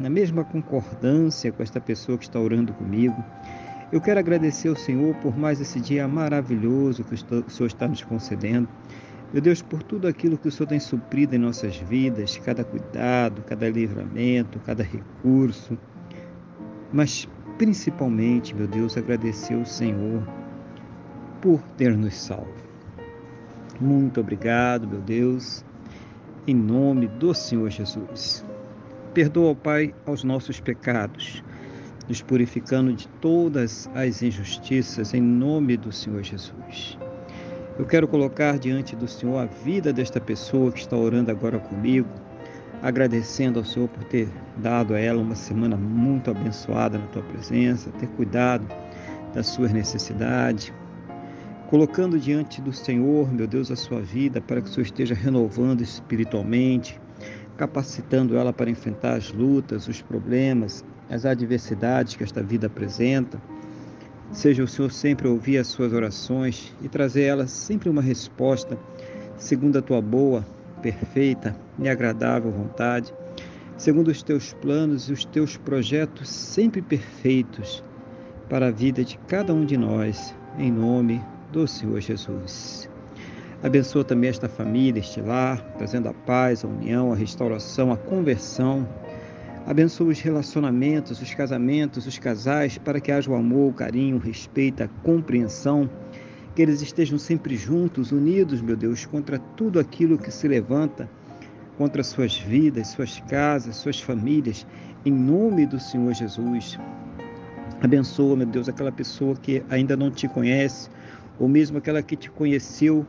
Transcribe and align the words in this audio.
na 0.00 0.08
mesma 0.08 0.42
concordância 0.42 1.52
com 1.52 1.62
esta 1.62 1.78
pessoa 1.80 2.16
que 2.16 2.24
está 2.24 2.40
orando 2.40 2.72
comigo. 2.72 3.22
Eu 3.92 4.00
quero 4.00 4.18
agradecer 4.18 4.68
ao 4.68 4.76
Senhor 4.76 5.14
por 5.16 5.36
mais 5.36 5.60
esse 5.60 5.78
dia 5.78 6.08
maravilhoso 6.08 7.04
que 7.04 7.14
o 7.14 7.50
Senhor 7.50 7.66
está 7.66 7.86
nos 7.86 8.02
concedendo. 8.02 8.68
Meu 9.32 9.42
Deus, 9.42 9.62
por 9.62 9.82
tudo 9.82 10.08
aquilo 10.08 10.38
que 10.38 10.48
o 10.48 10.50
Senhor 10.50 10.68
tem 10.68 10.80
suprido 10.80 11.36
em 11.36 11.38
nossas 11.38 11.76
vidas, 11.76 12.36
cada 12.38 12.64
cuidado, 12.64 13.42
cada 13.42 13.68
livramento, 13.68 14.58
cada 14.60 14.82
recurso. 14.82 15.78
Mas 16.92 17.28
principalmente, 17.58 18.54
meu 18.54 18.66
Deus, 18.66 18.96
agradecer 18.96 19.54
ao 19.54 19.66
Senhor 19.66 20.26
por 21.40 21.60
ter 21.76 21.96
nos 21.96 22.14
salvo. 22.14 22.54
Muito 23.80 24.20
obrigado, 24.20 24.88
meu 24.88 25.00
Deus, 25.00 25.64
em 26.46 26.54
nome 26.54 27.06
do 27.06 27.34
Senhor 27.34 27.70
Jesus. 27.70 28.44
Perdoa, 29.14 29.56
Pai, 29.56 29.92
aos 30.06 30.22
nossos 30.22 30.60
pecados, 30.60 31.42
nos 32.08 32.22
purificando 32.22 32.92
de 32.92 33.08
todas 33.20 33.90
as 33.92 34.22
injustiças, 34.22 35.12
em 35.12 35.20
nome 35.20 35.76
do 35.76 35.90
Senhor 35.90 36.22
Jesus. 36.22 36.96
Eu 37.76 37.84
quero 37.86 38.06
colocar 38.06 38.56
diante 38.56 38.94
do 38.94 39.08
Senhor 39.08 39.38
a 39.38 39.46
vida 39.46 39.92
desta 39.92 40.20
pessoa 40.20 40.70
que 40.70 40.78
está 40.78 40.96
orando 40.96 41.28
agora 41.28 41.58
comigo, 41.58 42.08
agradecendo 42.82 43.58
ao 43.58 43.64
Senhor 43.64 43.88
por 43.88 44.04
ter 44.04 44.28
dado 44.58 44.94
a 44.94 45.00
ela 45.00 45.20
uma 45.20 45.34
semana 45.34 45.76
muito 45.76 46.30
abençoada 46.30 46.96
na 46.96 47.06
tua 47.08 47.22
presença, 47.22 47.90
ter 47.98 48.06
cuidado 48.10 48.64
das 49.34 49.48
suas 49.48 49.72
necessidades, 49.72 50.72
colocando 51.68 52.16
diante 52.16 52.60
do 52.60 52.72
Senhor, 52.72 53.32
meu 53.32 53.48
Deus, 53.48 53.72
a 53.72 53.76
sua 53.76 54.00
vida 54.00 54.40
para 54.40 54.60
que 54.60 54.68
o 54.68 54.70
Senhor 54.70 54.84
esteja 54.84 55.14
renovando 55.16 55.80
espiritualmente, 55.80 57.00
capacitando 57.60 58.38
ela 58.38 58.54
para 58.54 58.70
enfrentar 58.70 59.18
as 59.18 59.30
lutas, 59.30 59.86
os 59.86 60.00
problemas, 60.00 60.82
as 61.10 61.26
adversidades 61.26 62.16
que 62.16 62.24
esta 62.24 62.42
vida 62.42 62.68
apresenta. 62.68 63.38
Seja 64.32 64.64
o 64.64 64.66
Senhor 64.66 64.90
sempre 64.90 65.28
ouvir 65.28 65.58
as 65.58 65.66
suas 65.66 65.92
orações 65.92 66.74
e 66.80 66.88
trazer 66.88 67.24
elas 67.24 67.50
sempre 67.50 67.90
uma 67.90 68.00
resposta 68.00 68.78
segundo 69.36 69.78
a 69.78 69.82
tua 69.82 70.00
boa, 70.00 70.42
perfeita 70.80 71.54
e 71.78 71.86
agradável 71.86 72.50
vontade, 72.50 73.12
segundo 73.76 74.08
os 74.08 74.22
teus 74.22 74.54
planos 74.54 75.10
e 75.10 75.12
os 75.12 75.26
teus 75.26 75.58
projetos 75.58 76.30
sempre 76.30 76.80
perfeitos 76.80 77.84
para 78.48 78.68
a 78.68 78.70
vida 78.70 79.04
de 79.04 79.18
cada 79.28 79.52
um 79.52 79.66
de 79.66 79.76
nós, 79.76 80.34
em 80.58 80.72
nome 80.72 81.22
do 81.52 81.68
Senhor 81.68 82.00
Jesus. 82.00 82.88
Abençoa 83.62 84.02
também 84.02 84.30
esta 84.30 84.48
família, 84.48 85.00
este 85.00 85.20
lar, 85.20 85.60
trazendo 85.76 86.08
a 86.08 86.14
paz, 86.14 86.64
a 86.64 86.68
união, 86.68 87.12
a 87.12 87.14
restauração, 87.14 87.92
a 87.92 87.96
conversão. 87.96 88.88
Abençoa 89.66 90.08
os 90.08 90.20
relacionamentos, 90.20 91.20
os 91.20 91.34
casamentos, 91.34 92.06
os 92.06 92.18
casais, 92.18 92.78
para 92.78 92.98
que 92.98 93.12
haja 93.12 93.30
o 93.30 93.34
amor, 93.34 93.70
o 93.70 93.74
carinho, 93.74 94.16
o 94.16 94.18
respeito, 94.18 94.82
a 94.82 94.88
compreensão. 95.02 95.90
Que 96.56 96.62
eles 96.62 96.80
estejam 96.80 97.18
sempre 97.18 97.54
juntos, 97.54 98.12
unidos, 98.12 98.62
meu 98.62 98.76
Deus, 98.76 99.04
contra 99.04 99.38
tudo 99.38 99.78
aquilo 99.78 100.16
que 100.16 100.30
se 100.30 100.48
levanta 100.48 101.06
contra 101.76 102.02
suas 102.02 102.38
vidas, 102.38 102.88
suas 102.88 103.20
casas, 103.28 103.76
suas 103.76 104.00
famílias, 104.00 104.66
em 105.04 105.12
nome 105.12 105.66
do 105.66 105.78
Senhor 105.78 106.14
Jesus. 106.14 106.78
Abençoa, 107.82 108.36
meu 108.36 108.46
Deus, 108.46 108.70
aquela 108.70 108.90
pessoa 108.90 109.36
que 109.36 109.62
ainda 109.68 109.98
não 109.98 110.10
te 110.10 110.26
conhece, 110.26 110.88
ou 111.38 111.46
mesmo 111.46 111.76
aquela 111.76 112.02
que 112.02 112.16
te 112.16 112.30
conheceu 112.30 113.06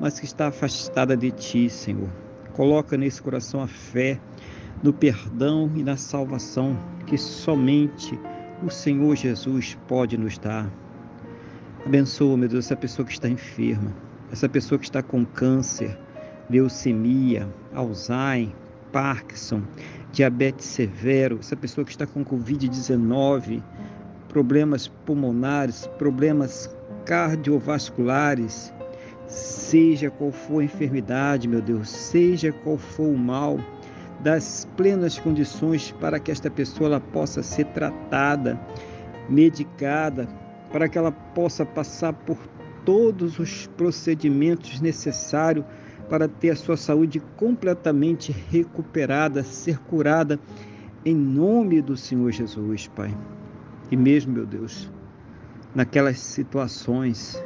mas 0.00 0.18
que 0.18 0.26
está 0.26 0.48
afastada 0.48 1.16
de 1.16 1.30
ti, 1.30 1.68
Senhor. 1.68 2.08
Coloca 2.52 2.96
nesse 2.96 3.22
coração 3.22 3.62
a 3.62 3.66
fé 3.66 4.20
no 4.82 4.92
perdão 4.92 5.70
e 5.74 5.82
na 5.82 5.96
salvação 5.96 6.78
que 7.06 7.16
somente 7.16 8.18
o 8.62 8.70
Senhor 8.70 9.14
Jesus 9.16 9.78
pode 9.86 10.16
nos 10.16 10.38
dar. 10.38 10.70
Abençoa, 11.84 12.36
meu 12.36 12.48
Deus, 12.48 12.66
essa 12.66 12.76
pessoa 12.76 13.06
que 13.06 13.12
está 13.12 13.28
enferma, 13.28 13.94
essa 14.30 14.48
pessoa 14.48 14.78
que 14.78 14.84
está 14.84 15.02
com 15.02 15.24
câncer, 15.24 15.98
leucemia, 16.50 17.48
Alzheimer, 17.74 18.54
Parkinson, 18.92 19.62
diabetes 20.12 20.66
severo, 20.66 21.38
essa 21.40 21.56
pessoa 21.56 21.84
que 21.84 21.90
está 21.90 22.06
com 22.06 22.24
Covid-19, 22.24 23.62
problemas 24.28 24.88
pulmonares, 24.88 25.86
problemas 25.98 26.74
cardiovasculares, 27.04 28.72
Seja 29.28 30.10
qual 30.10 30.32
for 30.32 30.60
a 30.60 30.64
enfermidade, 30.64 31.46
meu 31.46 31.60
Deus, 31.60 31.90
seja 31.90 32.50
qual 32.50 32.78
for 32.78 33.06
o 33.06 33.18
mal, 33.18 33.60
das 34.20 34.66
plenas 34.76 35.18
condições 35.18 35.92
para 36.00 36.18
que 36.18 36.30
esta 36.30 36.50
pessoa 36.50 36.88
ela 36.88 37.00
possa 37.00 37.42
ser 37.42 37.66
tratada, 37.66 38.58
medicada, 39.28 40.26
para 40.72 40.88
que 40.88 40.96
ela 40.96 41.12
possa 41.12 41.64
passar 41.64 42.14
por 42.14 42.38
todos 42.84 43.38
os 43.38 43.66
procedimentos 43.76 44.80
necessários 44.80 45.64
para 46.08 46.26
ter 46.26 46.50
a 46.50 46.56
sua 46.56 46.76
saúde 46.76 47.20
completamente 47.36 48.32
recuperada, 48.50 49.44
ser 49.44 49.78
curada, 49.78 50.40
em 51.04 51.14
nome 51.14 51.82
do 51.82 51.98
Senhor 51.98 52.30
Jesus, 52.32 52.88
Pai. 52.88 53.14
E 53.90 53.96
mesmo, 53.96 54.32
meu 54.32 54.46
Deus, 54.46 54.90
naquelas 55.74 56.18
situações 56.18 57.42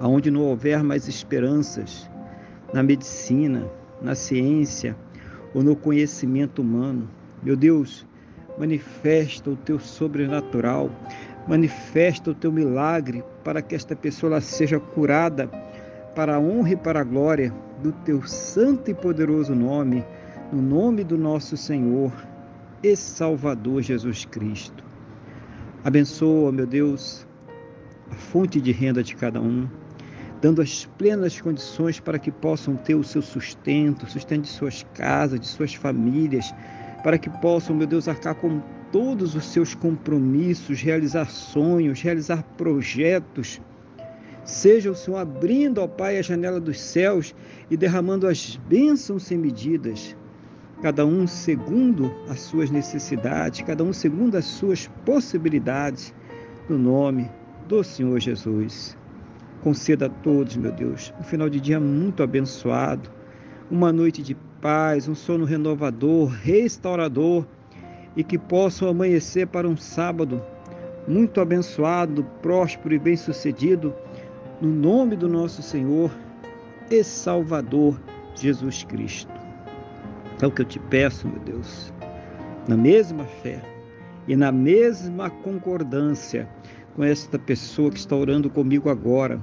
aonde 0.00 0.30
não 0.30 0.42
houver 0.42 0.82
mais 0.82 1.08
esperanças 1.08 2.08
na 2.72 2.82
medicina, 2.82 3.66
na 4.02 4.14
ciência 4.14 4.96
ou 5.54 5.62
no 5.62 5.76
conhecimento 5.76 6.60
humano. 6.60 7.08
Meu 7.42 7.56
Deus, 7.56 8.06
manifesta 8.58 9.50
o 9.50 9.56
teu 9.56 9.78
sobrenatural, 9.78 10.90
manifesta 11.46 12.30
o 12.30 12.34
teu 12.34 12.50
milagre 12.50 13.22
para 13.42 13.62
que 13.62 13.74
esta 13.74 13.94
pessoa 13.94 14.40
seja 14.40 14.80
curada 14.80 15.48
para 16.14 16.36
a 16.36 16.40
honra 16.40 16.70
e 16.70 16.76
para 16.76 17.00
a 17.00 17.04
glória 17.04 17.52
do 17.82 17.92
teu 17.92 18.22
santo 18.22 18.90
e 18.90 18.94
poderoso 18.94 19.54
nome, 19.54 20.04
no 20.52 20.62
nome 20.62 21.04
do 21.04 21.18
nosso 21.18 21.56
Senhor 21.56 22.12
e 22.82 22.96
Salvador 22.96 23.82
Jesus 23.82 24.24
Cristo. 24.24 24.84
Abençoa, 25.84 26.50
meu 26.50 26.66
Deus, 26.66 27.26
a 28.10 28.14
fonte 28.14 28.60
de 28.60 28.72
renda 28.72 29.02
de 29.02 29.14
cada 29.16 29.40
um 29.40 29.68
dando 30.44 30.60
as 30.60 30.84
plenas 30.98 31.40
condições 31.40 31.98
para 31.98 32.18
que 32.18 32.30
possam 32.30 32.76
ter 32.76 32.94
o 32.94 33.02
seu 33.02 33.22
sustento, 33.22 34.06
sustento 34.06 34.42
de 34.42 34.50
suas 34.50 34.84
casas, 34.92 35.40
de 35.40 35.46
suas 35.46 35.72
famílias, 35.72 36.54
para 37.02 37.16
que 37.16 37.30
possam, 37.30 37.74
meu 37.74 37.86
Deus, 37.86 38.08
arcar 38.08 38.34
com 38.34 38.60
todos 38.92 39.34
os 39.34 39.46
seus 39.46 39.74
compromissos, 39.74 40.82
realizar 40.82 41.30
sonhos, 41.30 42.02
realizar 42.02 42.42
projetos. 42.58 43.58
Seja 44.44 44.90
o 44.90 44.94
Senhor 44.94 45.16
abrindo, 45.16 45.78
ó 45.78 45.86
Pai, 45.86 46.18
a 46.18 46.22
janela 46.22 46.60
dos 46.60 46.78
céus 46.78 47.34
e 47.70 47.76
derramando 47.78 48.28
as 48.28 48.56
bênçãos 48.68 49.22
sem 49.22 49.38
medidas, 49.38 50.14
cada 50.82 51.06
um 51.06 51.26
segundo 51.26 52.14
as 52.28 52.40
suas 52.40 52.70
necessidades, 52.70 53.62
cada 53.62 53.82
um 53.82 53.94
segundo 53.94 54.36
as 54.36 54.44
suas 54.44 54.88
possibilidades, 55.06 56.12
no 56.68 56.76
nome 56.76 57.30
do 57.66 57.82
Senhor 57.82 58.20
Jesus. 58.20 58.94
Conceda 59.64 60.06
a 60.06 60.10
todos, 60.10 60.56
meu 60.56 60.70
Deus, 60.70 61.10
um 61.18 61.22
final 61.22 61.48
de 61.48 61.58
dia 61.58 61.80
muito 61.80 62.22
abençoado, 62.22 63.08
uma 63.70 63.90
noite 63.90 64.22
de 64.22 64.34
paz, 64.60 65.08
um 65.08 65.14
sono 65.14 65.46
renovador, 65.46 66.28
restaurador 66.28 67.46
e 68.14 68.22
que 68.22 68.36
possam 68.36 68.90
amanhecer 68.90 69.46
para 69.46 69.66
um 69.66 69.74
sábado 69.74 70.42
muito 71.08 71.40
abençoado, 71.40 72.24
próspero 72.42 72.94
e 72.94 72.98
bem-sucedido, 72.98 73.94
no 74.60 74.68
nome 74.68 75.16
do 75.16 75.30
nosso 75.30 75.62
Senhor 75.62 76.10
e 76.90 77.02
Salvador 77.02 77.98
Jesus 78.34 78.84
Cristo. 78.84 79.32
É 80.42 80.46
o 80.46 80.50
que 80.50 80.60
eu 80.60 80.66
te 80.66 80.78
peço, 80.78 81.26
meu 81.26 81.38
Deus, 81.38 81.90
na 82.68 82.76
mesma 82.76 83.24
fé 83.24 83.62
e 84.28 84.36
na 84.36 84.52
mesma 84.52 85.30
concordância 85.30 86.46
com 86.94 87.02
esta 87.02 87.38
pessoa 87.38 87.90
que 87.90 87.98
está 87.98 88.14
orando 88.14 88.48
comigo 88.48 88.88
agora, 88.88 89.42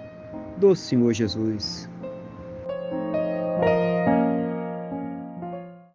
do 0.61 0.75
Senhor 0.77 1.13
Jesus 1.13 1.90